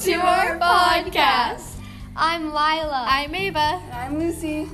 to 0.00 0.12
our 0.12 0.56
podcast. 0.60 1.74
I'm 2.14 2.50
Lila. 2.50 3.04
I'm 3.08 3.34
Ava. 3.34 3.82
I'm 3.92 4.20
Lucy. 4.20 4.68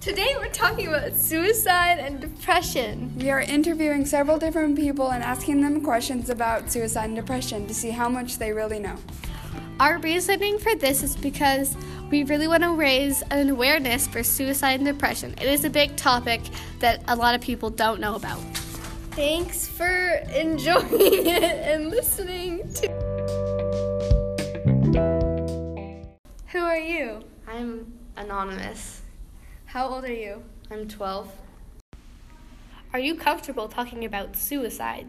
Today 0.00 0.34
we're 0.38 0.48
talking 0.48 0.88
about 0.88 1.12
suicide 1.12 1.98
and 1.98 2.22
depression. 2.22 3.12
We 3.18 3.30
are 3.30 3.42
interviewing 3.42 4.06
several 4.06 4.38
different 4.38 4.76
people 4.76 5.10
and 5.10 5.22
asking 5.22 5.60
them 5.60 5.84
questions 5.84 6.30
about 6.30 6.72
suicide 6.72 7.04
and 7.04 7.16
depression 7.16 7.66
to 7.66 7.74
see 7.74 7.90
how 7.90 8.08
much 8.08 8.38
they 8.38 8.50
really 8.52 8.78
know. 8.78 8.96
Our 9.78 9.98
reasoning 9.98 10.58
for 10.58 10.74
this 10.74 11.02
is 11.02 11.16
because 11.16 11.76
we 12.10 12.24
really 12.24 12.48
want 12.48 12.62
to 12.62 12.72
raise 12.72 13.20
an 13.30 13.50
awareness 13.50 14.06
for 14.06 14.22
suicide 14.22 14.80
and 14.80 14.86
depression. 14.86 15.34
It 15.38 15.48
is 15.48 15.66
a 15.66 15.70
big 15.70 15.96
topic 15.96 16.40
that 16.78 17.02
a 17.08 17.14
lot 17.14 17.34
of 17.34 17.42
people 17.42 17.68
don't 17.68 18.00
know 18.00 18.14
about. 18.14 18.40
Thanks 19.10 19.68
for 19.68 19.86
enjoying 20.34 20.86
it 21.26 21.42
and 21.42 21.90
listening 21.90 22.72
to. 22.74 23.05
Are 26.66 26.78
you? 26.78 27.22
I'm 27.46 27.92
anonymous. 28.16 29.02
How 29.66 29.88
old 29.88 30.04
are 30.04 30.12
you? 30.12 30.42
I'm 30.70 30.88
12. 30.88 31.30
Are 32.92 32.98
you 32.98 33.14
comfortable 33.14 33.68
talking 33.68 34.04
about 34.04 34.36
suicide? 34.36 35.08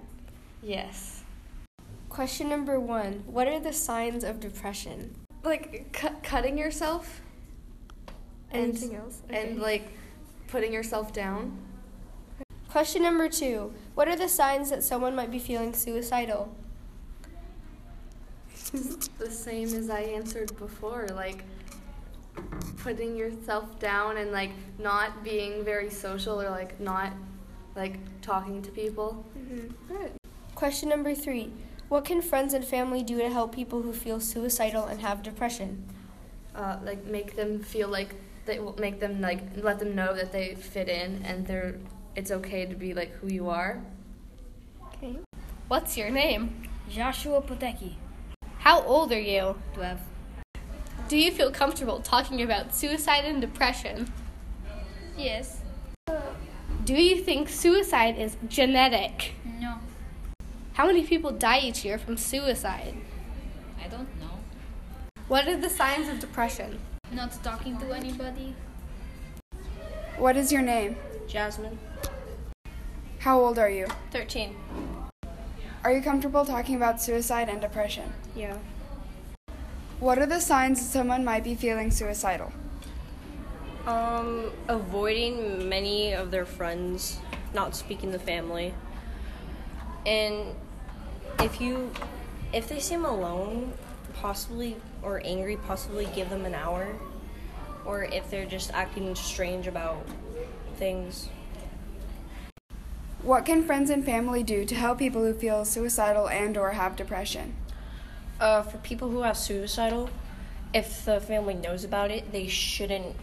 Yes. 0.61 1.23
Question 2.09 2.49
number 2.49 2.79
one 2.79 3.23
What 3.27 3.47
are 3.47 3.59
the 3.59 3.73
signs 3.73 4.23
of 4.23 4.39
depression? 4.39 5.15
Like 5.43 5.93
cu- 5.93 6.15
cutting 6.23 6.57
yourself 6.57 7.21
Anything 8.51 8.95
else? 8.95 9.21
Okay. 9.29 9.49
and 9.51 9.59
like 9.61 9.87
putting 10.47 10.73
yourself 10.73 11.13
down. 11.13 11.57
Question 12.69 13.03
number 13.03 13.29
two 13.29 13.73
What 13.95 14.07
are 14.07 14.15
the 14.15 14.27
signs 14.29 14.69
that 14.69 14.83
someone 14.83 15.15
might 15.15 15.31
be 15.31 15.39
feeling 15.39 15.73
suicidal? 15.73 16.55
The 18.69 19.29
same 19.29 19.73
as 19.73 19.89
I 19.89 20.01
answered 20.01 20.57
before, 20.57 21.07
like 21.13 21.43
putting 22.77 23.15
yourself 23.15 23.79
down 23.79 24.17
and 24.17 24.31
like 24.31 24.51
not 24.79 25.23
being 25.23 25.63
very 25.63 25.89
social 25.89 26.41
or 26.41 26.49
like 26.49 26.79
not 26.79 27.13
like 27.75 27.95
talking 28.21 28.61
to 28.61 28.71
people. 28.71 29.25
Good. 29.87 30.11
Question 30.55 30.89
number 30.89 31.13
three 31.13 31.51
What 31.89 32.05
can 32.05 32.21
friends 32.21 32.53
and 32.53 32.65
family 32.65 33.03
do 33.03 33.17
to 33.19 33.29
help 33.29 33.53
people 33.55 33.81
who 33.81 33.93
feel 33.93 34.19
suicidal 34.19 34.85
and 34.85 35.01
have 35.01 35.23
depression? 35.23 35.83
Uh, 36.55 36.77
like 36.83 37.05
make 37.05 37.35
them 37.35 37.59
feel 37.59 37.87
like 37.87 38.15
they 38.45 38.59
will 38.59 38.75
make 38.79 38.99
them 38.99 39.21
like 39.21 39.41
let 39.57 39.79
them 39.79 39.95
know 39.95 40.15
that 40.15 40.31
they 40.31 40.55
fit 40.55 40.89
in 40.89 41.23
and 41.23 41.45
they're 41.45 41.75
it's 42.15 42.31
okay 42.31 42.65
to 42.65 42.75
be 42.75 42.93
like 42.93 43.11
who 43.17 43.27
you 43.27 43.49
are. 43.49 43.83
Okay. 44.87 45.19
What's 45.67 45.95
your 45.97 46.09
name? 46.09 46.63
Joshua 46.89 47.41
Potecki, 47.41 47.93
How 48.67 48.81
old 48.81 49.13
are 49.13 49.21
you? 49.21 49.55
12. 49.75 49.97
Do 51.07 51.17
you 51.17 51.31
feel 51.31 51.51
comfortable 51.51 52.01
talking 52.01 52.41
about 52.41 52.75
suicide 52.75 53.23
and 53.23 53.39
depression? 53.39 54.11
Yes. 55.17 55.61
Do 56.83 56.93
you 56.93 57.23
think 57.23 57.47
suicide 57.47 58.17
is 58.17 58.35
genetic? 58.49 59.35
No. 59.61 59.75
How 60.73 60.85
many 60.85 61.05
people 61.05 61.31
die 61.31 61.59
each 61.59 61.85
year 61.85 61.97
from 61.97 62.17
suicide? 62.17 62.95
I 63.81 63.87
don't 63.87 64.09
know. 64.19 64.37
What 65.29 65.47
are 65.47 65.55
the 65.55 65.69
signs 65.69 66.09
of 66.09 66.19
depression? 66.19 66.77
Not 67.09 67.41
talking 67.41 67.77
to 67.77 67.93
anybody. 67.93 68.53
What 70.17 70.35
is 70.35 70.51
your 70.51 70.61
name? 70.61 70.97
Jasmine. 71.25 71.79
How 73.19 73.39
old 73.39 73.59
are 73.59 73.69
you? 73.69 73.87
13. 74.11 74.57
Are 75.87 75.93
you 75.93 76.01
comfortable 76.01 76.43
talking 76.43 76.75
about 76.75 77.01
suicide 77.01 77.47
and 77.47 77.61
depression? 77.61 78.11
Yeah. 78.35 78.57
What 80.01 80.19
are 80.19 80.25
the 80.25 80.41
signs 80.41 80.81
that 80.81 80.87
someone 80.87 81.23
might 81.23 81.45
be 81.45 81.55
feeling 81.55 81.91
suicidal? 81.91 82.51
Um, 83.85 84.51
avoiding 84.67 85.69
many 85.69 86.11
of 86.11 86.29
their 86.29 86.45
friends, 86.45 87.19
not 87.53 87.73
speaking 87.73 88.11
to 88.11 88.19
family. 88.19 88.73
And 90.05 90.53
if 91.39 91.61
you 91.61 91.89
if 92.51 92.67
they 92.67 92.81
seem 92.81 93.05
alone, 93.05 93.71
possibly 94.15 94.75
or 95.01 95.21
angry, 95.23 95.55
possibly 95.55 96.09
give 96.13 96.29
them 96.29 96.43
an 96.43 96.53
hour. 96.53 96.97
Or 97.85 98.03
if 98.03 98.29
they're 98.29 98.45
just 98.45 98.73
acting 98.73 99.15
strange 99.15 99.67
about 99.67 100.05
things. 100.75 101.29
What 103.23 103.45
can 103.45 103.63
friends 103.63 103.89
and 103.89 104.05
family 104.05 104.43
do 104.43 104.63
to 104.63 104.75
help 104.75 104.99
people 104.99 105.23
who 105.23 105.33
feel 105.33 105.65
suicidal 105.65 106.29
and 106.29 106.55
or 106.55 106.71
have 106.71 106.95
depression? 106.95 107.55
Uh, 108.39 108.61
for 108.61 108.77
people 108.77 109.09
who 109.09 109.21
have 109.21 109.35
suicidal, 109.35 110.11
if 110.73 111.03
the 111.03 111.19
family 111.19 111.55
knows 111.55 111.83
about 111.83 112.11
it, 112.11 112.31
they 112.31 112.47
shouldn't 112.47 113.15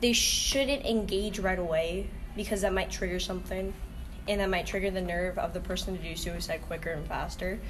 they 0.00 0.12
shouldn't 0.12 0.84
engage 0.84 1.38
right 1.38 1.58
away 1.58 2.08
because 2.36 2.62
that 2.62 2.72
might 2.72 2.90
trigger 2.90 3.20
something 3.20 3.72
and 4.28 4.40
that 4.40 4.50
might 4.50 4.66
trigger 4.66 4.90
the 4.90 5.00
nerve 5.00 5.38
of 5.38 5.54
the 5.54 5.60
person 5.60 5.96
to 5.96 6.02
do 6.02 6.16
suicide 6.16 6.60
quicker 6.66 6.90
and 6.90 7.06
faster 7.06 7.60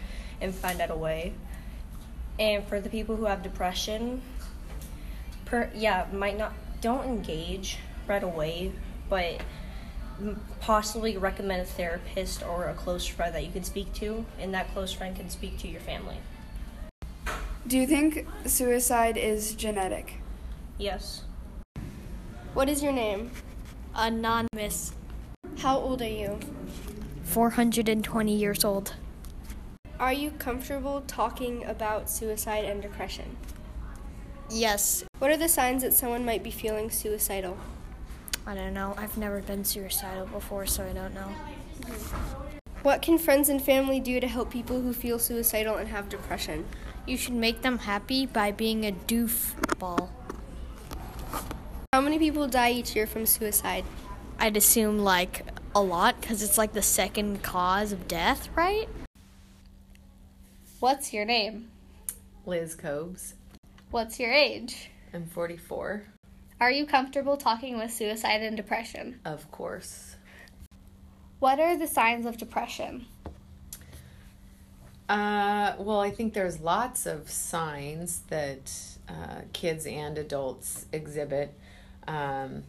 and 0.40 0.54
find 0.54 0.80
out 0.80 0.90
a 0.90 0.96
way. 0.96 1.32
And 2.38 2.64
for 2.64 2.80
the 2.80 2.88
people 2.88 3.16
who 3.16 3.24
have 3.24 3.42
depression, 3.42 4.20
per 5.46 5.70
yeah, 5.74 6.06
might 6.12 6.36
not 6.36 6.52
don't 6.80 7.04
engage 7.04 7.78
right 8.06 8.22
away, 8.22 8.72
but 9.08 9.40
possibly 10.60 11.16
recommend 11.16 11.62
a 11.62 11.64
therapist 11.64 12.42
or 12.42 12.68
a 12.68 12.74
close 12.74 13.06
friend 13.06 13.34
that 13.34 13.44
you 13.44 13.52
can 13.52 13.64
speak 13.64 13.92
to, 13.94 14.24
and 14.38 14.52
that 14.54 14.72
close 14.72 14.92
friend 14.92 15.16
can 15.16 15.30
speak 15.30 15.58
to 15.58 15.68
your 15.68 15.80
family. 15.80 16.16
Do 17.66 17.78
you 17.78 17.86
think 17.86 18.26
suicide 18.44 19.16
is 19.16 19.54
genetic? 19.54 20.14
Yes. 20.78 21.22
What 22.54 22.68
is 22.68 22.82
your 22.82 22.92
name? 22.92 23.30
Anonymous. 23.94 24.92
How 25.58 25.78
old 25.78 26.02
are 26.02 26.08
you? 26.08 26.38
420 27.24 28.34
years 28.34 28.64
old. 28.64 28.94
Are 30.00 30.12
you 30.12 30.32
comfortable 30.32 31.02
talking 31.06 31.64
about 31.64 32.10
suicide 32.10 32.64
and 32.64 32.82
depression? 32.82 33.36
Yes. 34.50 35.04
What 35.18 35.30
are 35.30 35.36
the 35.36 35.48
signs 35.48 35.82
that 35.82 35.94
someone 35.94 36.24
might 36.24 36.42
be 36.42 36.50
feeling 36.50 36.90
suicidal? 36.90 37.56
I 38.46 38.54
don't 38.54 38.74
know. 38.74 38.94
I've 38.98 39.16
never 39.16 39.40
been 39.40 39.64
suicidal 39.64 40.26
before, 40.26 40.66
so 40.66 40.84
I 40.84 40.92
don't 40.92 41.14
know. 41.14 41.28
What 42.82 43.00
can 43.00 43.16
friends 43.18 43.48
and 43.48 43.62
family 43.62 44.00
do 44.00 44.18
to 44.18 44.26
help 44.26 44.50
people 44.50 44.80
who 44.80 44.92
feel 44.92 45.18
suicidal 45.18 45.76
and 45.76 45.88
have 45.88 46.08
depression? 46.08 46.66
You 47.06 47.16
should 47.16 47.34
make 47.34 47.62
them 47.62 47.78
happy 47.78 48.26
by 48.26 48.50
being 48.50 48.84
a 48.84 48.92
doofball. 48.92 50.08
How 51.92 52.00
many 52.00 52.18
people 52.18 52.48
die 52.48 52.72
each 52.72 52.96
year 52.96 53.06
from 53.06 53.26
suicide? 53.26 53.84
I'd 54.38 54.56
assume 54.56 54.98
like 54.98 55.46
a 55.74 55.80
lot 55.80 56.20
because 56.20 56.42
it's 56.42 56.58
like 56.58 56.72
the 56.72 56.82
second 56.82 57.42
cause 57.42 57.92
of 57.92 58.08
death, 58.08 58.48
right? 58.56 58.88
What's 60.80 61.12
your 61.12 61.24
name? 61.24 61.68
Liz 62.44 62.74
Cobes. 62.74 63.34
What's 63.92 64.18
your 64.18 64.32
age? 64.32 64.90
I'm 65.14 65.26
44. 65.26 66.11
Are 66.62 66.70
you 66.70 66.86
comfortable 66.86 67.36
talking 67.36 67.76
with 67.76 67.92
suicide 67.92 68.40
and 68.40 68.56
depression? 68.56 69.18
Of 69.24 69.50
course. 69.50 70.14
What 71.40 71.58
are 71.58 71.76
the 71.76 71.88
signs 71.88 72.24
of 72.24 72.38
depression? 72.38 73.06
Uh, 75.08 75.72
well, 75.76 75.98
I 75.98 76.12
think 76.12 76.34
there's 76.34 76.60
lots 76.60 77.04
of 77.04 77.28
signs 77.28 78.20
that 78.28 78.72
uh, 79.08 79.40
kids 79.52 79.86
and 79.86 80.16
adults 80.16 80.86
exhibit. 80.92 81.52
Um, 82.06 82.62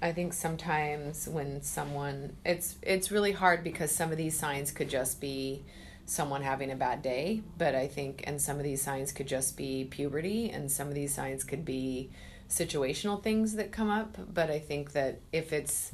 I 0.00 0.12
think 0.12 0.32
sometimes 0.32 1.28
when 1.28 1.60
someone, 1.60 2.36
it's 2.44 2.76
it's 2.82 3.10
really 3.10 3.32
hard 3.32 3.64
because 3.64 3.90
some 3.90 4.12
of 4.12 4.16
these 4.16 4.38
signs 4.38 4.70
could 4.70 4.88
just 4.88 5.20
be 5.20 5.64
someone 6.06 6.42
having 6.42 6.70
a 6.70 6.76
bad 6.76 7.02
day, 7.02 7.42
but 7.58 7.74
I 7.74 7.88
think, 7.88 8.22
and 8.28 8.40
some 8.40 8.58
of 8.58 8.62
these 8.62 8.80
signs 8.80 9.10
could 9.10 9.26
just 9.26 9.56
be 9.56 9.88
puberty, 9.90 10.50
and 10.50 10.70
some 10.70 10.86
of 10.86 10.94
these 10.94 11.12
signs 11.12 11.42
could 11.42 11.64
be 11.64 12.10
situational 12.48 13.22
things 13.22 13.54
that 13.54 13.72
come 13.72 13.90
up. 13.90 14.16
But 14.32 14.50
I 14.50 14.58
think 14.58 14.92
that 14.92 15.20
if 15.32 15.52
it's 15.52 15.92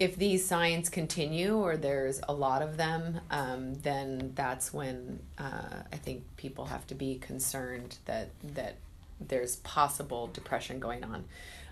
if 0.00 0.16
these 0.16 0.44
signs 0.44 0.88
continue 0.88 1.56
or 1.56 1.76
there's 1.76 2.20
a 2.28 2.32
lot 2.32 2.62
of 2.62 2.76
them, 2.76 3.20
um, 3.30 3.74
then 3.74 4.32
that's 4.34 4.72
when 4.72 5.20
uh, 5.38 5.82
I 5.92 5.96
think 5.96 6.24
people 6.36 6.66
have 6.66 6.86
to 6.88 6.94
be 6.94 7.16
concerned 7.16 7.98
that 8.06 8.30
that 8.54 8.76
there's 9.20 9.56
possible 9.56 10.26
depression 10.26 10.80
going 10.80 11.04
on. 11.04 11.24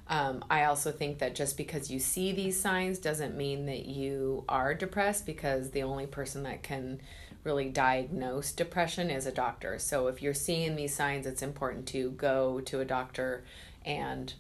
Um, 0.09 0.45
I 0.51 0.65
also 0.65 0.93
think 0.93 1.19
that 1.19 1.35
just 1.35 1.57
because 1.57 1.91
you 1.91 1.99
see 1.99 2.33
these 2.33 2.61
signs 2.61 2.99
doesn't 2.99 3.37
mean 3.37 3.67
that 3.67 3.87
you 3.87 4.45
are 4.49 4.75
depressed 4.75 5.27
because 5.27 5.71
the 5.71 5.83
only 5.83 6.07
person 6.07 6.43
that 6.43 6.63
can 6.63 7.01
really 7.45 7.69
diagnose 7.69 8.53
depression 8.53 9.11
is 9.11 9.27
a 9.27 9.33
doctor. 9.33 9.79
So 9.79 10.09
if 10.09 10.23
you're 10.23 10.35
seeing 10.35 10.77
these 10.77 10.95
signs, 10.95 11.27
it's 11.27 11.43
important 11.43 11.87
to 11.89 12.11
go 12.13 12.61
to 12.61 12.81
a 12.81 12.85
doctor 12.85 13.45
and 13.85 14.35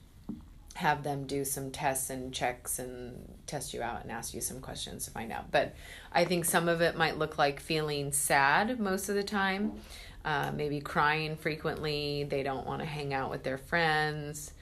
have 0.75 1.03
them 1.03 1.27
do 1.27 1.45
some 1.45 1.71
tests 1.71 2.09
and 2.09 2.33
checks 2.33 2.79
and 2.79 3.35
test 3.47 3.75
you 3.75 3.83
out 3.83 4.03
and 4.03 4.11
ask 4.11 4.33
you 4.33 4.41
some 4.41 4.61
questions 4.61 5.05
to 5.05 5.11
find 5.11 5.31
out. 5.31 5.51
But 5.51 5.75
I 6.13 6.25
think 6.25 6.47
some 6.47 6.67
of 6.69 6.81
it 6.81 6.97
might 6.97 7.19
look 7.19 7.37
like 7.37 7.61
feeling 7.61 8.11
sad 8.13 8.81
most 8.81 9.09
of 9.09 9.15
the 9.15 9.23
time. 9.23 9.75
uh, 10.25 10.53
maybe 10.55 10.81
crying 10.81 11.37
frequently, 11.37 12.25
they 12.25 12.43
don't 12.43 12.67
want 12.67 12.81
to 12.81 12.87
hang 12.87 13.13
out 13.13 13.31
with 13.31 13.43
their 13.43 13.59
friends. 13.59 14.53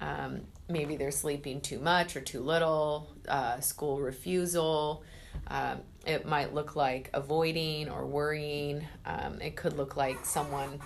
Um, 0.00 0.42
maybe 0.68 0.96
they're 0.96 1.10
sleeping 1.10 1.60
too 1.60 1.78
much 1.78 2.16
or 2.16 2.20
too 2.20 2.40
little, 2.40 3.14
uh, 3.28 3.60
school 3.60 4.00
refusal. 4.00 5.04
Um, 5.46 5.80
it 6.06 6.26
might 6.26 6.54
look 6.54 6.74
like 6.74 7.10
avoiding 7.12 7.90
or 7.90 8.06
worrying. 8.06 8.86
Um, 9.04 9.40
it 9.42 9.56
could 9.56 9.76
look 9.76 9.96
like 9.96 10.24
someone 10.24 10.80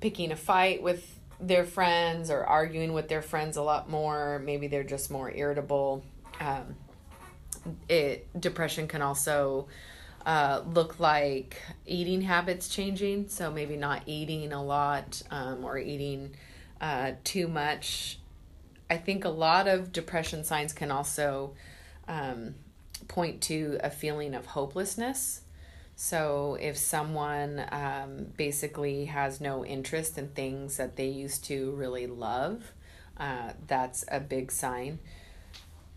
picking 0.00 0.32
a 0.32 0.36
fight 0.36 0.82
with 0.82 1.17
their 1.40 1.64
friends 1.64 2.30
or 2.30 2.44
arguing 2.44 2.92
with 2.92 3.08
their 3.08 3.22
friends 3.22 3.56
a 3.56 3.62
lot 3.62 3.88
more. 3.88 4.40
Maybe 4.44 4.68
they're 4.68 4.84
just 4.84 5.10
more 5.10 5.30
irritable. 5.30 6.04
Um, 6.40 6.76
it 7.88 8.28
depression 8.40 8.88
can 8.88 9.02
also 9.02 9.68
uh, 10.26 10.62
look 10.72 11.00
like 11.00 11.56
eating 11.86 12.22
habits 12.22 12.68
changing. 12.68 13.28
So 13.28 13.50
maybe 13.50 13.76
not 13.76 14.02
eating 14.06 14.52
a 14.52 14.62
lot 14.62 15.22
um, 15.30 15.64
or 15.64 15.78
eating 15.78 16.34
uh, 16.80 17.12
too 17.24 17.48
much. 17.48 18.18
I 18.90 18.96
think 18.96 19.24
a 19.24 19.30
lot 19.30 19.68
of 19.68 19.92
depression 19.92 20.44
signs 20.44 20.72
can 20.72 20.90
also 20.90 21.54
um, 22.06 22.54
point 23.06 23.42
to 23.42 23.78
a 23.82 23.90
feeling 23.90 24.34
of 24.34 24.46
hopelessness. 24.46 25.42
So 26.00 26.56
if 26.60 26.76
someone 26.76 27.60
um, 27.72 28.26
basically 28.36 29.06
has 29.06 29.40
no 29.40 29.64
interest 29.64 30.16
in 30.16 30.28
things 30.28 30.76
that 30.76 30.94
they 30.94 31.08
used 31.08 31.44
to 31.46 31.72
really 31.72 32.06
love, 32.06 32.62
uh, 33.16 33.54
that's 33.66 34.04
a 34.06 34.20
big 34.20 34.52
sign. 34.52 35.00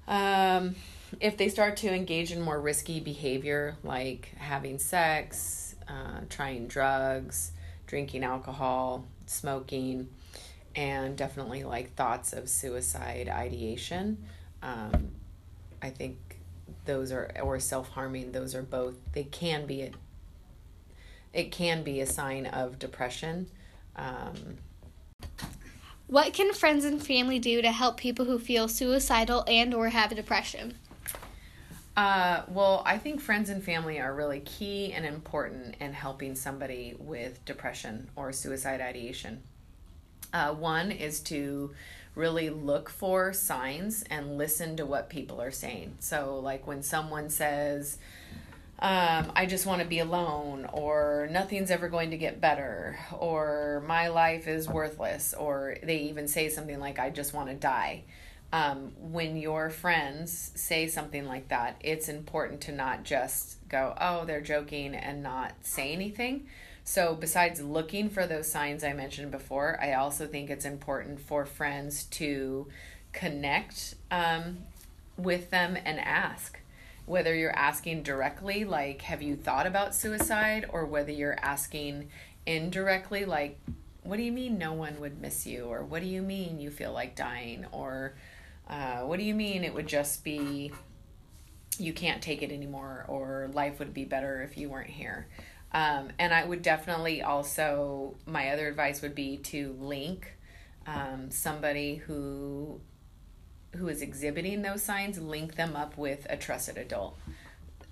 Um, 0.08 0.76
if 1.20 1.38
they 1.38 1.50
start 1.50 1.78
to 1.78 1.94
engage 1.94 2.32
in 2.32 2.42
more 2.42 2.60
risky 2.60 3.00
behavior 3.00 3.78
like 3.84 4.32
having 4.38 4.80
sex, 4.80 5.76
uh, 5.88 6.22
trying 6.30 6.66
drugs, 6.66 7.52
drinking 7.86 8.24
alcohol, 8.24 9.06
smoking, 9.28 10.10
and 10.76 11.16
definitely 11.16 11.64
like 11.64 11.94
thoughts 11.94 12.34
of 12.34 12.50
suicide 12.50 13.30
ideation, 13.30 14.26
um, 14.64 15.12
I 15.80 15.92
think 15.92 16.31
those 16.86 17.12
are 17.12 17.32
or 17.42 17.60
self-harming 17.60 18.32
those 18.32 18.56
are 18.56 18.62
both 18.62 18.96
they 19.14 19.24
can 19.24 19.66
be 19.66 19.82
a, 19.82 19.92
it 21.34 21.52
can 21.52 21.84
be 21.84 22.02
a 22.02 22.06
sign 22.06 22.46
of 22.46 22.80
depression 22.80 23.48
um, 23.96 24.58
what 26.08 26.34
can 26.34 26.54
friends 26.54 26.86
and 26.86 27.06
family 27.06 27.40
do 27.40 27.62
to 27.62 27.72
help 27.72 27.98
people 27.98 28.26
who 28.26 28.40
feel 28.40 28.68
suicidal 28.68 29.44
and 29.48 29.74
or 29.74 29.90
have 29.90 30.16
depression 30.16 30.74
uh, 31.98 32.44
well, 32.48 32.84
I 32.86 32.98
think 32.98 33.20
friends 33.20 33.50
and 33.50 33.62
family 33.62 34.00
are 34.00 34.14
really 34.14 34.40
key 34.40 34.94
and 34.94 35.06
important 35.06 35.76
in 35.82 35.92
helping 35.92 36.36
somebody 36.36 36.96
with 36.98 37.44
depression 37.44 38.10
or 38.16 38.32
suicide 38.32 38.80
ideation. 38.80 39.44
Uh, 40.34 40.54
one 40.54 40.92
is 40.92 41.20
to 41.20 41.72
really 42.16 42.50
look 42.50 42.90
for 42.90 43.34
signs 43.34 44.04
and 44.10 44.38
listen 44.38 44.78
to 44.78 44.86
what 44.86 45.10
people 45.10 45.42
are 45.42 45.52
saying. 45.52 45.96
So, 46.00 46.40
like 46.40 46.68
when 46.68 46.84
someone 46.84 47.30
says, 47.30 47.98
um, 48.80 49.32
I 49.36 49.46
just 49.46 49.66
want 49.66 49.82
to 49.82 49.88
be 49.88 50.00
alone, 50.00 50.68
or 50.74 51.28
nothing's 51.32 51.72
ever 51.72 51.88
going 51.88 52.12
to 52.12 52.18
get 52.18 52.42
better, 52.42 52.98
or 53.18 53.84
my 53.88 54.08
life 54.08 54.48
is 54.48 54.68
worthless, 54.68 55.34
or 55.34 55.78
they 55.84 55.98
even 55.98 56.28
say 56.28 56.50
something 56.50 56.80
like, 56.80 56.98
I 57.00 57.12
just 57.12 57.34
want 57.34 57.50
to 57.50 57.56
die 57.56 58.04
um, 58.54 58.92
when 59.00 59.38
your 59.38 59.70
friends 59.70 60.52
say 60.56 60.88
something 60.88 61.26
like 61.26 61.48
that, 61.50 61.78
it's 61.80 62.10
important 62.10 62.62
to 62.62 62.72
not 62.72 63.04
just 63.04 63.58
go, 63.70 63.96
oh, 64.00 64.26
they're 64.26 64.42
joking 64.42 64.94
and 64.94 65.24
not 65.24 65.54
say 65.62 65.94
anything. 65.94 66.48
So, 66.84 67.16
besides 67.16 67.62
looking 67.62 68.10
for 68.10 68.26
those 68.26 68.52
signs 68.52 68.84
I 68.84 68.94
mentioned 68.94 69.32
before, 69.32 69.80
I 69.82 69.94
also 69.94 70.28
think 70.28 70.50
it's 70.50 70.66
important 70.66 71.20
for 71.20 71.46
friends 71.46 72.06
to 72.06 72.68
connect 73.14 73.96
um, 74.10 74.60
with 75.18 75.50
them 75.52 75.78
and 75.86 76.00
ask. 76.00 76.60
Whether 77.06 77.36
you're 77.36 77.56
asking 77.56 78.04
directly, 78.04 78.64
like, 78.64 79.02
have 79.04 79.22
you 79.22 79.36
thought 79.36 79.68
about 79.68 79.96
suicide, 79.96 80.66
or 80.70 80.86
whether 80.86 81.12
you're 81.12 81.38
asking 81.42 82.10
indirectly, 82.46 83.26
like, 83.26 83.60
what 84.04 84.18
do 84.18 84.24
you 84.24 84.32
mean 84.32 84.58
no 84.58 84.74
one 84.74 85.00
would 85.00 85.22
miss 85.22 85.46
you? 85.46 85.66
Or 85.66 85.84
what 85.84 86.02
do 86.02 86.08
you 86.08 86.22
mean 86.22 86.60
you 86.60 86.72
feel 86.72 86.92
like 86.92 87.16
dying? 87.16 87.66
Or 87.72 88.14
uh, 88.70 89.02
what 89.02 89.20
do 89.20 89.26
you 89.26 89.36
mean 89.36 89.64
it 89.64 89.74
would 89.74 89.88
just 89.88 90.24
be 90.24 90.72
you 91.78 91.94
can't 91.94 92.22
take 92.22 92.44
it 92.44 92.52
anymore 92.52 93.06
or 93.08 93.50
life 93.54 93.80
would 93.80 93.94
be 93.94 94.06
better 94.06 94.42
if 94.42 94.58
you 94.58 94.70
weren't 94.70 94.90
here? 94.90 95.28
Um, 95.74 96.10
and 96.20 96.34
I 96.34 96.44
would 96.44 96.62
definitely 96.62 97.22
also, 97.22 98.16
my 98.26 98.50
other 98.50 98.68
advice 98.68 99.02
would 99.02 99.16
be 99.16 99.38
to 99.38 99.76
link 99.80 100.34
um, 100.86 101.32
somebody 101.32 101.96
who 101.96 102.82
who 103.78 103.88
is 103.88 104.02
exhibiting 104.02 104.64
those 104.64 104.84
signs, 104.84 105.18
link 105.18 105.56
them 105.56 105.78
up 105.78 105.98
with 105.98 106.28
a 106.30 106.36
trusted 106.36 106.78
adult. 106.78 107.18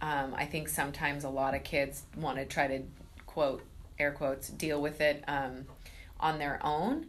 Um, 0.02 0.34
I 0.36 0.46
think 0.46 0.68
sometimes 0.68 1.24
a 1.24 1.30
lot 1.30 1.56
of 1.56 1.64
kids 1.64 2.04
want 2.18 2.38
to 2.38 2.46
try 2.46 2.68
to 2.68 2.84
quote 3.26 3.64
air 3.98 4.12
quotes 4.12 4.50
deal 4.50 4.82
with 4.82 5.02
it 5.02 5.24
um, 5.28 5.66
on 6.20 6.40
their 6.40 6.60
own 6.64 7.06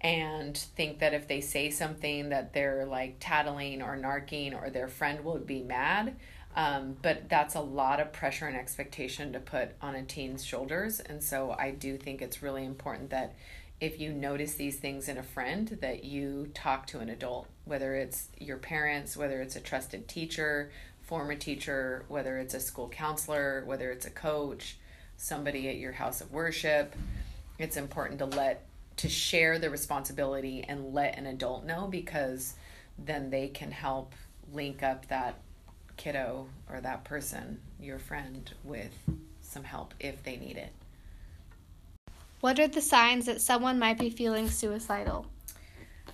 and 0.00 0.56
think 0.56 0.98
that 1.00 1.12
if 1.12 1.28
they 1.28 1.40
say 1.40 1.70
something 1.70 2.30
that 2.30 2.52
they're 2.54 2.86
like 2.86 3.16
tattling 3.20 3.82
or 3.82 3.96
narking 3.96 4.54
or 4.60 4.70
their 4.70 4.88
friend 4.88 5.22
will 5.24 5.38
be 5.38 5.62
mad 5.62 6.16
um, 6.56 6.96
but 7.00 7.28
that's 7.28 7.54
a 7.54 7.60
lot 7.60 8.00
of 8.00 8.12
pressure 8.12 8.46
and 8.46 8.56
expectation 8.56 9.32
to 9.32 9.40
put 9.40 9.70
on 9.80 9.94
a 9.94 10.02
teen's 10.02 10.44
shoulders. 10.44 11.00
And 11.00 11.22
so 11.22 11.54
i 11.58 11.70
do 11.70 11.96
think 11.96 12.22
it's 12.22 12.42
really 12.42 12.64
important 12.64 13.10
that 13.10 13.34
if 13.80 13.98
you 13.98 14.12
notice 14.12 14.54
these 14.54 14.76
things 14.76 15.08
in 15.08 15.16
a 15.16 15.22
friend 15.22 15.78
that 15.80 16.04
you 16.04 16.50
talk 16.52 16.86
to 16.88 16.98
an 16.98 17.08
adult 17.08 17.46
whether 17.64 17.94
it's 17.94 18.28
your 18.38 18.58
parents 18.58 19.16
whether 19.16 19.40
it's 19.40 19.56
a 19.56 19.60
trusted 19.60 20.06
teacher 20.06 20.70
former 21.00 21.34
teacher 21.34 22.04
whether 22.08 22.36
it's 22.38 22.52
a 22.52 22.60
school 22.60 22.88
counselor 22.88 23.64
whether 23.64 23.90
it's 23.90 24.04
a 24.04 24.10
coach 24.10 24.76
somebody 25.20 25.68
at 25.68 25.76
your 25.76 25.92
house 25.92 26.22
of 26.22 26.32
worship. 26.32 26.96
It's 27.58 27.76
important 27.76 28.18
to 28.20 28.24
let 28.24 28.66
to 28.96 29.08
share 29.08 29.58
the 29.58 29.70
responsibility 29.70 30.64
and 30.66 30.92
let 30.94 31.16
an 31.16 31.26
adult 31.26 31.64
know 31.64 31.86
because 31.86 32.54
then 32.98 33.30
they 33.30 33.48
can 33.48 33.70
help 33.70 34.14
link 34.52 34.82
up 34.82 35.06
that 35.08 35.38
kiddo 36.00 36.46
or 36.72 36.80
that 36.80 37.04
person, 37.04 37.60
your 37.78 37.98
friend, 37.98 38.50
with 38.64 38.96
some 39.42 39.64
help 39.64 39.92
if 40.00 40.22
they 40.22 40.36
need 40.36 40.56
it. 40.56 40.72
What 42.40 42.58
are 42.58 42.68
the 42.68 42.80
signs 42.80 43.26
that 43.26 43.42
someone 43.42 43.78
might 43.78 43.98
be 43.98 44.08
feeling 44.08 44.48
suicidal? 44.48 45.26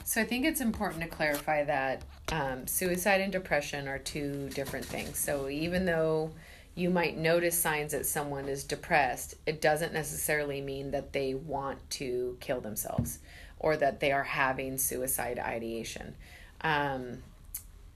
So 0.02 0.20
I 0.20 0.24
think 0.24 0.44
it's 0.44 0.60
important 0.60 1.02
to 1.02 1.08
clarify 1.08 1.62
that 1.64 2.02
um, 2.32 2.66
suicide 2.66 3.20
and 3.20 3.30
depression 3.30 3.86
are 3.86 4.00
two 4.00 4.48
different 4.48 4.84
things. 4.84 5.18
So 5.18 5.48
even 5.48 5.84
though 5.84 6.32
you 6.74 6.90
might 6.90 7.16
notice 7.16 7.56
signs 7.56 7.92
that 7.92 8.06
someone 8.06 8.48
is 8.48 8.64
depressed, 8.64 9.36
it 9.46 9.60
doesn't 9.60 9.92
necessarily 9.92 10.60
mean 10.60 10.90
that 10.90 11.12
they 11.12 11.34
want 11.34 11.78
to 11.90 12.36
kill 12.40 12.60
themselves 12.60 13.20
or 13.60 13.76
that 13.76 14.00
they 14.00 14.10
are 14.10 14.24
having 14.24 14.78
suicide 14.78 15.38
ideation. 15.38 16.16
Um, 16.62 17.22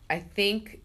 I 0.09 0.20
think 0.20 0.79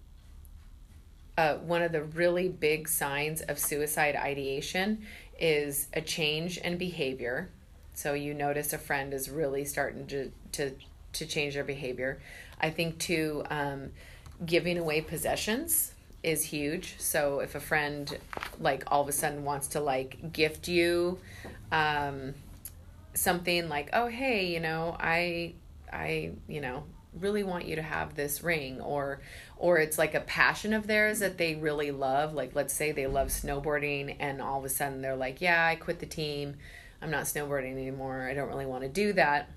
uh, 1.38 1.56
one 1.56 1.82
of 1.82 1.92
the 1.92 2.04
really 2.04 2.48
big 2.48 2.88
signs 2.88 3.42
of 3.42 3.60
suicide 3.60 4.16
ideation 4.16 5.06
is 5.40 5.88
a 5.94 6.02
change 6.02 6.58
in 6.58 6.78
behavior. 6.78 7.50
So 7.94 8.14
you 8.14 8.34
notice 8.34 8.74
a 8.74 8.78
friend 8.78 9.14
is 9.14 9.30
really 9.30 9.66
starting 9.66 10.08
to 10.08 10.32
to 10.54 10.72
to 11.14 11.26
change 11.26 11.54
their 11.54 11.64
behavior. 11.64 12.20
I 12.60 12.70
think 12.70 13.00
too, 13.00 13.44
um, 13.50 13.92
giving 14.46 14.78
away 14.78 15.02
possessions 15.02 15.94
is 16.24 16.44
huge. 16.44 16.96
So 17.00 17.40
if 17.40 17.56
a 17.56 17.60
friend 17.60 18.18
like 18.60 18.84
all 18.88 19.02
of 19.02 19.08
a 19.08 19.12
sudden 19.12 19.44
wants 19.44 19.68
to 19.70 19.80
like 19.80 20.34
gift 20.34 20.68
you 20.68 21.20
um 21.72 22.34
something 23.14 23.70
like, 23.70 23.90
"Oh, 23.94 24.08
hey, 24.08 24.48
you 24.48 24.60
know, 24.60 24.96
I 25.00 25.54
I, 25.92 26.32
you 26.48 26.62
know, 26.62 26.84
really 27.20 27.44
want 27.44 27.66
you 27.66 27.78
to 27.78 27.82
have 27.82 28.16
this 28.16 28.44
ring 28.44 28.82
or 28.82 29.22
or 29.66 29.80
it's 29.80 29.98
like 29.98 30.14
a 30.14 30.20
passion 30.20 30.74
of 30.74 30.86
theirs 30.86 31.18
that 31.18 31.40
they 31.40 31.56
really 31.56 31.90
love 31.90 32.36
like 32.36 32.54
let's 32.54 32.72
say 32.72 32.92
they 32.92 33.08
love 33.08 33.30
snowboarding 33.30 34.16
and 34.20 34.40
all 34.40 34.60
of 34.60 34.66
a 34.66 34.70
sudden 34.70 35.02
they're 35.02 35.16
like 35.16 35.42
yeah 35.42 35.66
i 35.66 35.76
quit 35.76 36.00
the 36.00 36.06
team. 36.06 36.56
I'm 37.02 37.10
not 37.10 37.24
snowboarding 37.24 37.72
anymore. 37.72 38.28
I 38.30 38.36
don't 38.36 38.48
really 38.48 38.66
want 38.68 38.84
to 38.84 38.90
do 38.90 39.14
that. 39.14 39.50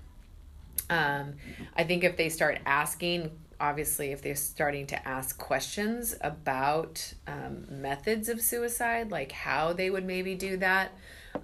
Um, 0.89 1.33
i 1.75 1.83
think 1.83 2.03
if 2.03 2.17
they 2.17 2.29
start 2.29 2.57
asking 2.65 3.29
obviously 3.59 4.11
if 4.11 4.23
they're 4.23 4.35
starting 4.35 4.87
to 4.87 5.07
ask 5.07 5.37
questions 5.37 6.15
about 6.21 7.13
um, 7.27 7.65
methods 7.69 8.29
of 8.29 8.41
suicide 8.41 9.11
like 9.11 9.31
how 9.31 9.73
they 9.73 9.91
would 9.91 10.05
maybe 10.05 10.33
do 10.33 10.57
that 10.57 10.91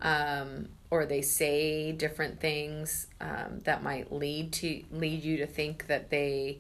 um, 0.02 0.70
or 0.90 1.06
they 1.06 1.22
say 1.22 1.92
different 1.92 2.40
things 2.40 3.08
um, 3.22 3.60
that 3.66 3.84
might 3.84 4.12
lead 4.12 4.52
to 4.54 4.82
lead 4.92 5.24
you 5.24 5.38
to 5.38 5.46
think 5.46 5.86
that 5.88 6.10
they 6.10 6.60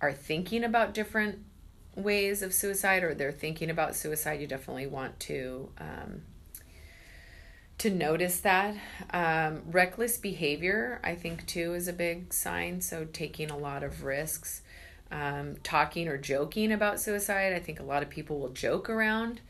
are 0.00 0.12
thinking 0.12 0.64
about 0.64 0.94
different 0.94 1.38
ways 1.94 2.42
of 2.42 2.54
suicide 2.54 3.02
or 3.02 3.14
they're 3.14 3.32
thinking 3.32 3.70
about 3.70 3.96
suicide 3.96 4.40
you 4.40 4.46
definitely 4.46 4.86
want 4.86 5.18
to 5.18 5.68
um, 5.78 6.22
to 7.78 7.90
notice 7.90 8.40
that. 8.40 8.76
Um, 9.10 9.62
reckless 9.66 10.16
behavior, 10.16 11.00
I 11.04 11.14
think, 11.14 11.46
too, 11.46 11.74
is 11.74 11.86
a 11.86 11.92
big 11.92 12.32
sign. 12.32 12.80
So, 12.80 13.06
taking 13.12 13.50
a 13.50 13.56
lot 13.56 13.84
of 13.84 14.02
risks, 14.02 14.62
um, 15.10 15.56
talking 15.62 16.08
or 16.08 16.18
joking 16.18 16.72
about 16.72 17.00
suicide. 17.00 17.52
I 17.52 17.60
think 17.60 17.80
a 17.80 17.84
lot 17.84 18.02
of 18.02 18.10
people 18.10 18.40
will 18.40 18.50
joke 18.50 18.90
around 18.90 19.40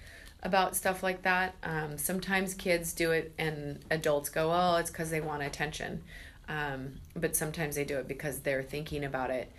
about 0.43 0.77
stuff 0.77 1.03
like 1.03 1.23
that. 1.23 1.55
Um, 1.63 1.99
sometimes 1.99 2.55
kids 2.55 2.93
do 2.93 3.11
it 3.11 3.33
and 3.39 3.81
adults 3.91 4.29
go, 4.29 4.53
oh, 4.53 4.77
it's 4.77 4.91
because 4.91 5.11
they 5.11 5.21
want 5.21 5.43
attention. 5.43 6.03
Um, 6.49 7.01
but 7.17 7.35
sometimes 7.35 7.75
they 7.75 7.85
do 7.85 7.99
it 7.99 8.07
because 8.07 8.41
they're 8.41 8.63
thinking 8.63 9.05
about 9.05 9.31
it 9.31 9.51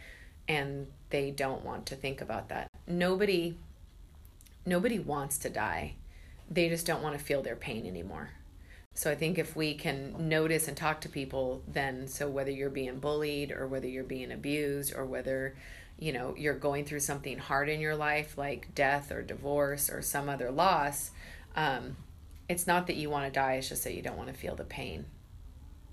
and 0.49 0.87
they 1.11 1.31
don't 1.31 1.63
want 1.63 1.85
to 1.85 1.95
think 1.95 2.19
about 2.19 2.49
that. 2.49 2.69
Nobody 2.87 3.55
nobody 4.65 4.99
wants 4.99 5.37
to 5.37 5.49
die. 5.49 5.95
They 6.51 6.67
just 6.67 6.85
don't 6.85 7.01
want 7.01 7.17
to 7.17 7.23
feel 7.23 7.41
their 7.41 7.55
pain 7.55 7.85
anymore. 7.85 8.31
So 8.93 9.09
I 9.09 9.15
think 9.15 9.37
if 9.37 9.55
we 9.55 9.75
can 9.75 10.27
notice 10.27 10.67
and 10.67 10.75
talk 10.75 10.99
to 11.01 11.09
people, 11.09 11.63
then 11.67 12.07
so 12.07 12.27
whether 12.27 12.51
you're 12.51 12.69
being 12.69 12.99
bullied 12.99 13.51
or 13.51 13.67
whether 13.67 13.87
you're 13.87 14.03
being 14.03 14.31
abused 14.31 14.93
or 14.93 15.05
whether 15.05 15.55
you 15.97 16.11
know 16.11 16.33
you're 16.37 16.55
going 16.55 16.85
through 16.85 16.99
something 16.99 17.37
hard 17.37 17.69
in 17.69 17.79
your 17.79 17.95
life 17.95 18.37
like 18.37 18.73
death 18.73 19.11
or 19.11 19.21
divorce 19.21 19.89
or 19.89 20.01
some 20.01 20.27
other 20.27 20.51
loss, 20.51 21.11
um, 21.55 21.95
it's 22.49 22.65
not 22.65 22.87
that 22.87 22.95
you 22.95 23.09
want 23.09 23.25
to 23.25 23.31
die. 23.31 23.53
It's 23.53 23.69
just 23.69 23.83
that 23.83 23.93
you 23.93 24.01
don't 24.01 24.17
want 24.17 24.29
to 24.29 24.35
feel 24.35 24.55
the 24.55 24.63
pain. 24.63 25.05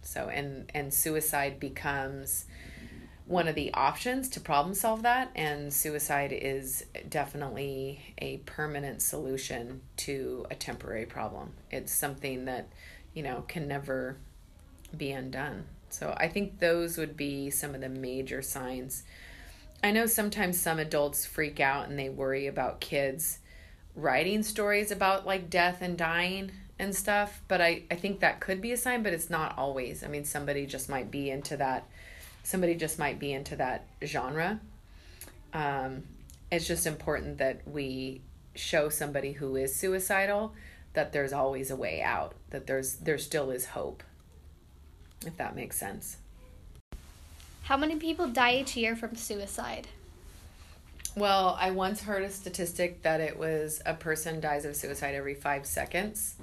So 0.00 0.28
and 0.28 0.70
and 0.74 0.92
suicide 0.92 1.60
becomes 1.60 2.46
one 3.26 3.48
of 3.48 3.56
the 3.56 3.74
options 3.74 4.28
to 4.28 4.40
problem 4.40 4.74
solve 4.74 5.02
that 5.02 5.30
and 5.34 5.72
suicide 5.72 6.32
is 6.32 6.86
definitely 7.08 8.14
a 8.18 8.36
permanent 8.38 9.02
solution 9.02 9.80
to 9.96 10.46
a 10.50 10.54
temporary 10.54 11.06
problem. 11.06 11.52
It's 11.70 11.92
something 11.92 12.44
that 12.44 12.68
you 13.14 13.22
know 13.22 13.44
can 13.48 13.66
never 13.66 14.16
be 14.96 15.10
undone. 15.10 15.64
So 15.88 16.14
i 16.16 16.28
think 16.28 16.58
those 16.58 16.96
would 16.98 17.16
be 17.16 17.50
some 17.50 17.74
of 17.74 17.80
the 17.80 17.88
major 17.88 18.42
signs. 18.42 19.02
I 19.82 19.90
know 19.90 20.06
sometimes 20.06 20.60
some 20.60 20.78
adults 20.78 21.26
freak 21.26 21.60
out 21.60 21.88
and 21.88 21.98
they 21.98 22.08
worry 22.08 22.46
about 22.46 22.80
kids 22.80 23.40
writing 23.94 24.42
stories 24.42 24.90
about 24.90 25.26
like 25.26 25.50
death 25.50 25.78
and 25.80 25.96
dying 25.96 26.52
and 26.78 26.94
stuff 26.94 27.40
but 27.48 27.62
i 27.62 27.82
i 27.90 27.94
think 27.94 28.20
that 28.20 28.40
could 28.40 28.60
be 28.60 28.72
a 28.72 28.76
sign 28.76 29.02
but 29.02 29.12
it's 29.12 29.30
not 29.30 29.58
always. 29.58 30.04
I 30.04 30.06
mean 30.06 30.24
somebody 30.24 30.64
just 30.64 30.88
might 30.88 31.10
be 31.10 31.28
into 31.28 31.56
that 31.56 31.88
somebody 32.46 32.76
just 32.76 32.96
might 32.96 33.18
be 33.18 33.32
into 33.32 33.56
that 33.56 33.84
genre. 34.04 34.60
Um, 35.52 36.04
it's 36.52 36.66
just 36.66 36.86
important 36.86 37.38
that 37.38 37.66
we 37.66 38.20
show 38.54 38.88
somebody 38.88 39.32
who 39.32 39.56
is 39.56 39.74
suicidal 39.74 40.54
that 40.92 41.12
there's 41.12 41.32
always 41.32 41.72
a 41.72 41.76
way 41.76 42.00
out, 42.00 42.34
that 42.50 42.68
there's 42.68 42.94
there 42.96 43.18
still 43.18 43.50
is 43.50 43.66
hope. 43.66 44.04
If 45.26 45.36
that 45.38 45.56
makes 45.56 45.76
sense. 45.76 46.18
How 47.64 47.76
many 47.76 47.96
people 47.96 48.28
die 48.28 48.58
each 48.58 48.76
year 48.76 48.94
from 48.94 49.16
suicide? 49.16 49.88
Well, 51.16 51.56
I 51.60 51.72
once 51.72 52.02
heard 52.02 52.22
a 52.22 52.30
statistic 52.30 53.02
that 53.02 53.20
it 53.20 53.36
was 53.36 53.82
a 53.84 53.94
person 53.94 54.38
dies 54.38 54.64
of 54.64 54.76
suicide 54.76 55.16
every 55.16 55.34
5 55.34 55.66
seconds. 55.66 56.36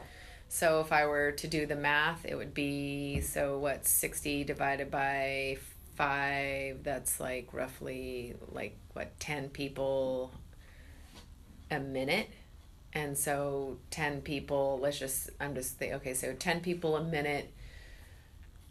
So 0.50 0.81
if 0.81 0.91
I 0.91 1.05
were 1.05 1.31
to 1.31 1.48
do 1.48 1.65
the 1.65 1.75
math, 1.75 2.25
it 2.25 2.36
would 2.36 2.53
be 2.53 3.22
so 3.22 3.57
what 3.57 3.88
60 3.88 4.43
divided 4.43 4.91
by 4.91 5.60
five, 5.95 6.83
that's 6.83 7.19
like 7.19 7.50
roughly 7.53 8.35
like 8.51 8.77
what, 8.93 9.19
10 9.19 9.50
people 9.50 10.31
a 11.71 11.79
minute. 11.79 12.29
And 12.93 13.17
so 13.17 13.77
10 13.91 14.21
people, 14.21 14.79
let's 14.81 15.00
just, 15.00 15.29
I'm 15.39 15.55
just 15.55 15.77
thinking, 15.77 15.95
okay, 15.97 16.13
so 16.13 16.33
10 16.33 16.62
people 16.62 16.95
a 16.95 17.03
minute. 17.03 17.51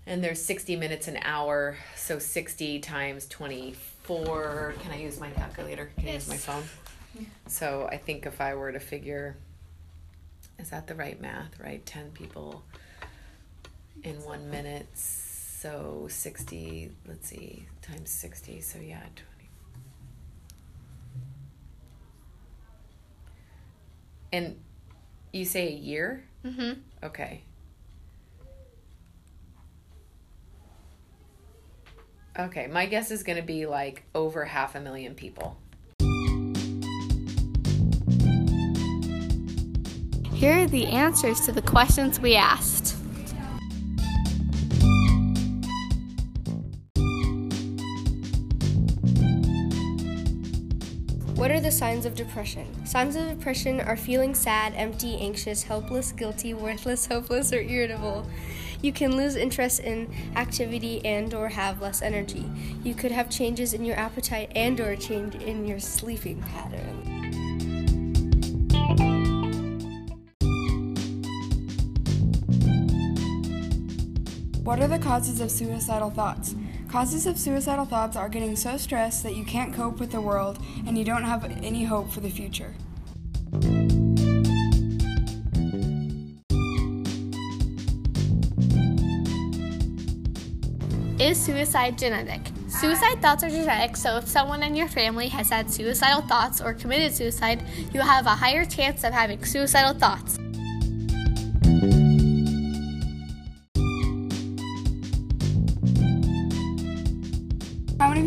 And 0.06 0.22
there's 0.22 0.42
60 0.42 0.76
minutes 0.76 1.08
an 1.08 1.18
hour. 1.22 1.76
So 1.96 2.18
60 2.18 2.80
times 2.80 3.26
24. 3.28 4.74
Can 4.80 4.92
I 4.92 5.00
use 5.00 5.18
my 5.18 5.30
calculator? 5.30 5.90
Can 5.98 6.08
I 6.08 6.14
use 6.14 6.28
my 6.28 6.36
phone? 6.36 6.64
So 7.46 7.88
I 7.90 7.96
think 7.98 8.26
if 8.26 8.40
I 8.40 8.54
were 8.54 8.72
to 8.72 8.80
figure, 8.80 9.36
is 10.58 10.70
that 10.70 10.86
the 10.86 10.94
right 10.94 11.20
math, 11.20 11.58
right? 11.60 11.84
10 11.84 12.10
people 12.12 12.62
in 14.02 14.14
one 14.24 14.50
minute 14.50 14.86
so 15.62 16.08
60, 16.10 16.90
let's 17.06 17.28
see, 17.28 17.66
times 17.82 18.10
60. 18.10 18.60
So 18.62 18.80
yeah, 18.80 18.98
20. 18.98 19.48
And 24.32 24.60
you 25.32 25.44
say 25.44 25.68
a 25.68 25.70
year? 25.70 26.24
Mm-hmm. 26.44 26.80
Okay. 27.04 27.44
Okay, 32.36 32.66
my 32.66 32.86
guess 32.86 33.12
is 33.12 33.22
going 33.22 33.36
to 33.36 33.44
be 33.44 33.66
like 33.66 34.02
over 34.16 34.44
half 34.44 34.74
a 34.74 34.80
million 34.80 35.14
people. 35.14 35.56
Here 40.34 40.58
are 40.58 40.66
the 40.66 40.86
answers 40.86 41.42
to 41.42 41.52
the 41.52 41.62
questions 41.62 42.18
we 42.18 42.34
asked. 42.34 43.01
What 51.42 51.50
are 51.50 51.58
the 51.58 51.72
signs 51.72 52.06
of 52.06 52.14
depression? 52.14 52.86
Signs 52.86 53.16
of 53.16 53.28
depression 53.28 53.80
are 53.80 53.96
feeling 53.96 54.32
sad, 54.32 54.74
empty, 54.76 55.18
anxious, 55.18 55.64
helpless, 55.64 56.12
guilty, 56.12 56.54
worthless, 56.54 57.06
hopeless, 57.10 57.52
or 57.52 57.60
irritable. 57.60 58.24
You 58.80 58.92
can 58.92 59.16
lose 59.16 59.34
interest 59.34 59.80
in 59.80 60.08
activity 60.36 61.04
and 61.04 61.34
or 61.34 61.48
have 61.48 61.82
less 61.82 62.00
energy. 62.00 62.48
You 62.84 62.94
could 62.94 63.10
have 63.10 63.28
changes 63.28 63.74
in 63.74 63.84
your 63.84 63.96
appetite 63.96 64.52
and 64.54 64.78
or 64.78 64.94
change 64.94 65.34
in 65.34 65.66
your 65.66 65.80
sleeping 65.80 66.40
pattern. 66.42 67.08
What 74.62 74.78
are 74.78 74.86
the 74.86 75.00
causes 75.00 75.40
of 75.40 75.50
suicidal 75.50 76.10
thoughts? 76.10 76.54
Causes 76.92 77.26
of 77.26 77.38
suicidal 77.38 77.86
thoughts 77.86 78.18
are 78.18 78.28
getting 78.28 78.54
so 78.54 78.76
stressed 78.76 79.22
that 79.22 79.34
you 79.34 79.46
can't 79.46 79.72
cope 79.72 79.98
with 79.98 80.12
the 80.12 80.20
world 80.20 80.58
and 80.86 80.98
you 80.98 81.06
don't 81.06 81.22
have 81.22 81.42
any 81.62 81.84
hope 81.84 82.12
for 82.12 82.20
the 82.20 82.28
future. 82.28 82.74
Is 91.18 91.40
suicide 91.40 91.96
genetic? 91.96 92.42
Suicide 92.68 93.22
thoughts 93.22 93.42
are 93.42 93.48
genetic, 93.48 93.96
so 93.96 94.18
if 94.18 94.28
someone 94.28 94.62
in 94.62 94.76
your 94.76 94.88
family 94.88 95.28
has 95.28 95.48
had 95.48 95.70
suicidal 95.70 96.20
thoughts 96.20 96.60
or 96.60 96.74
committed 96.74 97.14
suicide, 97.14 97.62
you 97.94 98.02
have 98.02 98.26
a 98.26 98.30
higher 98.30 98.66
chance 98.66 99.02
of 99.02 99.14
having 99.14 99.42
suicidal 99.42 99.94
thoughts. 99.94 100.38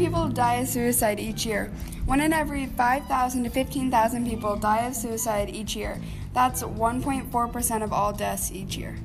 People 0.06 0.30
die 0.30 0.56
of 0.56 0.68
suicide 0.68 1.20
each 1.20 1.48
year? 1.48 1.72
One 2.06 2.22
in 2.22 2.32
every 2.32 2.68
5,000 2.68 3.44
to 3.44 3.50
15,000 3.50 4.28
people 4.28 4.56
die 4.56 4.86
of 4.86 4.96
suicide 4.96 5.50
each 5.50 5.76
year. 5.76 6.00
That's 6.32 6.62
1.4% 6.62 7.84
of 7.84 7.92
all 7.92 8.14
deaths 8.14 8.52
each 8.52 8.78
year. 8.78 8.96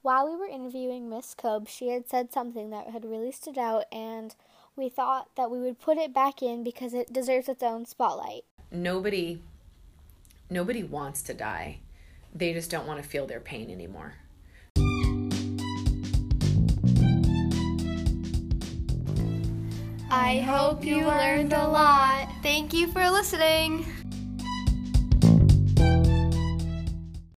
While 0.00 0.30
we 0.30 0.36
were 0.36 0.46
interviewing 0.46 1.10
Miss 1.10 1.34
Cobb, 1.34 1.68
she 1.68 1.88
had 1.88 2.08
said 2.08 2.32
something 2.32 2.70
that 2.70 2.88
had 2.88 3.04
really 3.04 3.30
stood 3.30 3.58
out, 3.58 3.84
and 3.92 4.34
we 4.74 4.88
thought 4.88 5.28
that 5.36 5.50
we 5.50 5.60
would 5.60 5.80
put 5.80 5.98
it 5.98 6.14
back 6.14 6.42
in 6.42 6.64
because 6.64 6.94
it 6.94 7.12
deserves 7.12 7.48
its 7.48 7.62
own 7.62 7.84
spotlight. 7.84 8.44
Nobody 8.70 9.42
nobody 10.48 10.82
wants 10.82 11.20
to 11.22 11.34
die. 11.34 11.80
They 12.34 12.54
just 12.54 12.70
don't 12.70 12.86
want 12.86 13.02
to 13.02 13.08
feel 13.08 13.26
their 13.26 13.40
pain 13.40 13.70
anymore. 13.70 14.14
I 20.14 20.40
hope 20.40 20.84
you 20.84 21.06
learned 21.06 21.54
a 21.54 21.66
lot. 21.66 22.28
Thank 22.42 22.74
you 22.74 22.86
for 22.88 23.08
listening. 23.08 23.86